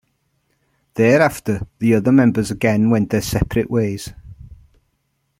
[0.95, 4.11] Thereafter, the other members again went their separate ways.